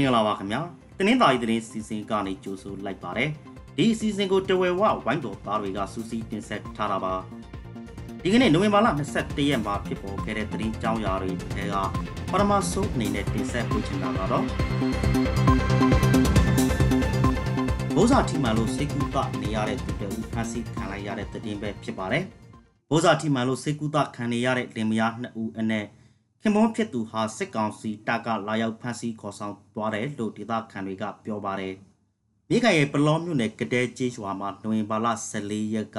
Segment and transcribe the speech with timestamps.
[0.00, 0.60] ္ဂလာပါခင်ဗျာ
[0.98, 3.30] တနင်္သာရီသတင်းစီစဉ်ကနေကြိုဆိုလိုက်ပါတယ်
[3.76, 7.14] ဒီအစီအစဉ်ကိုတဝဲဝဝိုင်းတော်သားတွေကစူးစီးတင်ဆက်ထားတာပါ
[8.22, 11.76] ဒီကနေ့နိုဝင်ဘာလ21ရက်မှာဖြစ်ပေါ်ခဲ့တဲ့သတင်းကြောင်းရာတွေထဲက
[12.30, 14.44] ပထမဆုံးအနေနဲ့တင်ဆက်ပေးချင်တာကတော့
[17.94, 22.24] ဘိုးစာထီမှန်လို့စိတ်ကူးကနေရတဲ့သူတွေဖန်ဆီးခံလိုက်ရတဲ့သတင်းပဲဖြစ်ပါတယ်
[22.90, 25.86] ဘိုးစာထီမှန်လို့စိတ်ကူးခံနေရတဲ့လင်မယား2ဦးအနက်
[26.44, 31.74] ခင်မွန်းဖြစ်သူဟာစစ်ကောင်စီတပ်ကလာရောက်ဖမ်းဆီးခေါ်ဆောင်သွားတယ်လို့ဒေသခံတွေကပြောပါတယ်။
[32.48, 35.98] မိခိုင်ရဲ့ပလောမြို့နယ်ကတဲကျေးရွာမှာနိုဝင်ဘာလ14ရက်က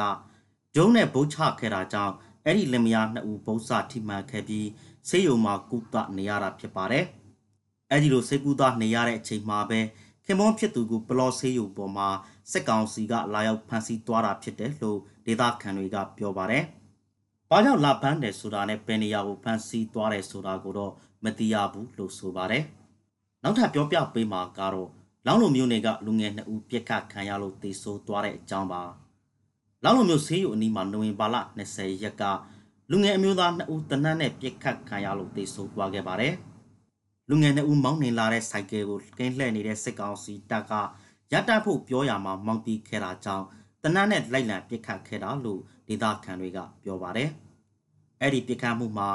[0.75, 2.13] ဂျုံနဲ့ဘုတ်ချခဲ့တာကြောင့်
[2.45, 4.67] အဲ့ဒီလင်မယားနှစ်ဦးဘုတ်စာထိမှန်ခဲ့ပြီး
[5.09, 7.05] ဆေးရုံမှာကုသနေရတာဖြစ်ပါတယ်။
[7.91, 9.79] အဲ့ဒီလိုဆေးကုသနေရတဲ့အချိန်မှာပဲ
[10.25, 12.09] ခင်မွန်းဖြစ်သူကိုပလောဆေးရုံပေါ်မှာ
[12.51, 16.65] စစ်ကောင်စီကလာရောက်ဖမ်းဆီးသွားတာဖြစ်တယ်လို့ဒေသခံတွေကပြောပါတယ်။
[17.53, 22.63] ဘာကြောင့်လာဖမ်းတယ်ဆိုတာနဲ့ပင်နေရာကိုဖမ်းဆီးသွားတယ်ဆိုတာကိုတော့မသိရဘူးလို့ဆိုပါတယ်။
[23.43, 24.89] နောက်ထပ်ပြောပြပေးမှာကတော့
[25.25, 28.81] လောင်းလိုမျိုးတွေကလူငယ်နှစ်ဦးပြက်ခတ်ခံရလို့တေဆိုးသွားတဲ့အကြောင်းပါ။
[29.83, 32.23] လောင်းလိုမျိုးဆေးရုံအနီးမှာနိုဝင်ဘာလ20ရက်က
[32.91, 36.33] လူငယ်အမျိုးသားနှစ်ဦးတနတ်နဲ့ပြက်ခတ်ခံရလို့တေဆိုးသွားခဲ့ပါတယ်။
[37.29, 40.73] လူငယ်နှစ်ဦးမောင်းနေလာတဲ့စိုက်ကယ်ကိုကင်းလှည့်နေတဲ့စစ်ကောင်စီတပ်က
[41.33, 43.45] ရတတ်ဖို့ပြောရမှာမောင်းတီးခဲ့တာကြောင့်
[43.83, 47.31] တနတ်နဲ့လိုက်လံပြစ်ခတ်ခဲ့တာလို့ဒေသခံတွေကပြောပါတယ်။
[48.23, 49.09] အဲ့ဒီပြစ်ခတ်မှုမှာ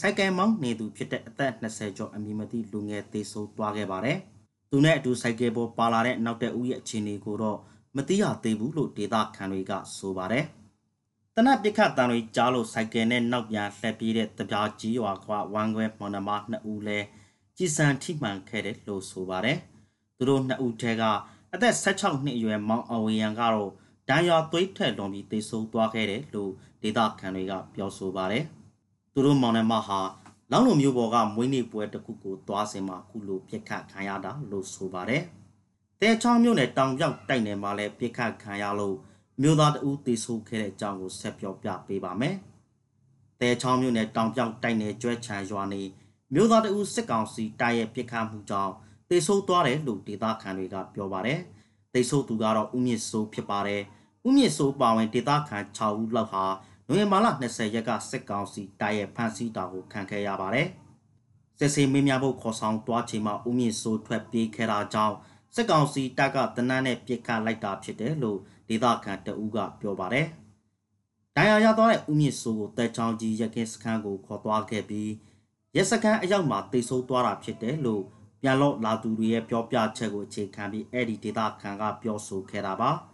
[0.00, 4.18] စိုက်ကယ်မောင်းနေသူဖြစ်တဲ့အသက်20ကျော်အမည်မသိလူငယ်သေဆုံးသွားခဲ့ပါတယ်။
[4.70, 7.58] သူနဲ့အတူစိုက်ကယ်ပေါ်ပါလာတဲ့နောက်တဲ့ဦးရဲ့အခြေအနေကိုတော့
[7.96, 10.44] မသိရသေးဘူးလို့ဒေသခံတွေကဆိုပါတယ်။
[11.36, 16.98] တနက်ပြစ်ခတ်တံတွေကြားလို့စိုက်ကယ်နဲ့နောက်ပြန်လှည့်ပြေးတဲ့တပြားကြီးရွာကဝမ်းခွဲမော်နမနှစ်ဦးလဲ
[17.56, 19.58] ကြည်စံထိမှန်ခဲ့တယ်လို့ဆိုပါတယ်။
[20.16, 21.02] သူတို့နှစ်ဦးထဲက
[21.54, 23.70] အသက်16နှစ်အရွယ်မောင်အဝေယံကတော့
[24.10, 26.52] ဒဏ်ရာသွေးထက်လွန်ပြီးတိတ်ဆိုးသွားခဲ့တယ်လို့
[26.84, 28.44] ဒေသခံတွေကပြောဆိုပါတယ်။
[29.12, 30.00] သူတို့မောင်နှမဟာ
[30.50, 35.22] လောင်းလုံမျိုးပေါ်ကမွေးနေ့ပွဲတစ်ခုကိုသွားစင်မှာခုလိုပြစ်ခတ်ခံရတာလို့ဆိုပါတယ်။
[36.00, 38.96] တဲချောင်းမျိုးနဲ့တောင်ပြောက်တိုက်နယ်မှာလည်းပြစ်ခတ်ခံရလို့
[39.42, 42.34] မျိုးသားတဦးတေဆိုးခဲ့တဲ့အကြောင်းကိုဆက်ပြောပြပေးပါမယ်။
[43.40, 45.82] တဲချောင်းမျိုးနဲ့တောင်ပြောက်တိုက်နယ်ကျွဲချံရွာနေ
[46.34, 48.72] မျိုးသားတဦးစစ်ကောင်စီတိုက်ရဲ့ပြစ်ခတ်မှုကြောင့်
[49.08, 51.40] တေဆိုးသွားတယ်လို့ဒေသခံတွေကပြောပါတယ်။
[51.92, 53.82] တိတ်ဆိုးသူကတော့ဦးမြင့်စိုးဖြစ်ပါတယ်
[54.26, 56.44] ဦးမြင့်စိုးပါဝင်ဒေသခံ6ဦးလောက်ဟာ
[56.88, 60.68] နိုဝင်ဘာလ20ရက်ကစစ်ကောင်စီတိုက်ရဲ့ဖမ်းဆီးတာကိုခံခဲ့ရပါတယ်
[61.58, 65.16] စစ်စေးမင်းများဖို့ခေါ်ဆောင်သွားချိန်မှာဦးမြင့်စိုးထွက်ပြေးခဲ့တာကြောင့်
[65.54, 70.26] စစ်ကောင်စီတပ်ကတနန်းနဲ့ပြစ်ခတ်လိုက်တာဖြစ်တယ်လို့ဒေသခံတအူးကပြောပါတယ်
[71.36, 75.10] ဒဏ်ရာရသွားတဲ့ဦးမြင့်စိုးကိုတဲချောင်းကြီးရက်ကင်းစခန်းကိုခေါ်သွားခဲ့ပြီး
[75.76, 78.02] ရက်စခန်းအရောက်မှာတိတ်ဆိုးသွားတာဖြစ်တယ်လို့
[78.42, 82.92] ပြန်လို့လာသူတွေရဲ့ပြောပြချက်ကိုအခြေခံပြီးအဲ့ဒီဒေတာခံကပြောဆိုခဲ့တာပါ။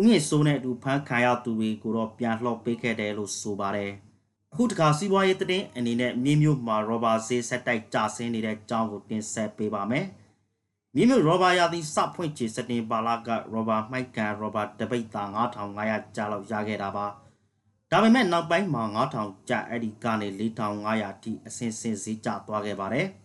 [0.00, 3.90] ဦးမြင့်စိုးနဲ့အတူဖမ်းခံရသူတွေကိုတော့ပြန်လှော့ပေးခဲ့တယ်လို့ဆိုပါတယ်။
[4.52, 10.06] အခုတခါစီးပွားရေးသတင်းအနေနဲ့မြင်းမြို့မှာရောဘာဈေးဆက်တိုက်ကျဆင်းနေတဲ့အကြောင်းကိုတင်ဆက်ပေးပါမယ်။
[10.94, 17.06] မြင်းမြို့ရောဘာရာသီစဖွင့်ချေစတင်ပါလာကရောဘာမိုက်ကန်ရောဘာတပိတ်သား9500ကျားလောက်ရခဲ့တာပါ။
[17.90, 23.08] ဒါပေမဲ့နောက်ပိုင်းမှာ9000ကျပ်အဲ့ဒီကနေ4500အထိအစင်းစင်းဈေးကျသွားခဲ့ပါတယ်။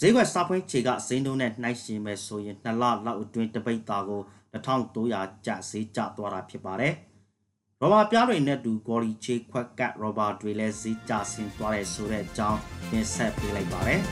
[0.00, 4.22] ဈေးကွက်စားဖွင့်ခြေကဈေးနှုန်းနဲ့နှိုင်းယှဉ်မယ်ဆိုရင်နှစ်လလောက်အတွင်းတပိတ်သားကို
[4.54, 6.92] 1300ကျပ်ဈေးကျသွားတာဖြစ်ပါတယ်။
[7.80, 12.60] ရောဘာပြားတွေနဲ့တူဂေါ်ရီချေခွက်ကတ်ရောဘာတွေလည်းဈေးကျဆင်းသွားတယ်ဆိုတဲ့အကြောင်း
[12.90, 14.00] တင်ဆက်ပေးလိုက်ပါတယ်။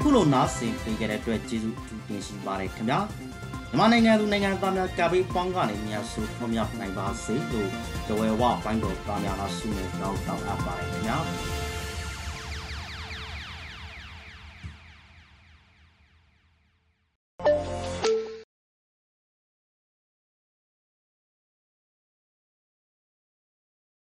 [0.00, 2.98] ခုလိုနားဆင်ပေးကြတဲ့အတွက်ကျေးဇူးအထူးတင်ရှိပါတယ်ခင်ဗျာ။
[3.70, 7.70] မြန်မာနိုင်ငံသူနိုင်ငံသားများကဘေးပေါင်းကနေများဆိုထွန်မြောက်နိုင်ပါစေလို့
[8.08, 11.18] တဝဲဝပိုင်းတော်သားများကဆုနေတောင်းတောင်းအပ်ပါတယ်ခင်ဗျာ။